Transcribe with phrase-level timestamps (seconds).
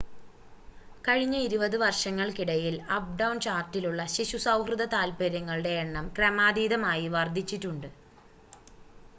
[1.03, 7.89] കഴിഞ്ഞ 20 വർഷങ്ങൾക്കിടയിൽ അപ്‌ടൗൺ ചാർലട്ടിലുള്ള ശിശു സൗഹൃദ താത്പര്യങ്ങളുടെ എണ്ണം ക്രമാതീതമായി വർധിച്ചിട്ടുണ്ട്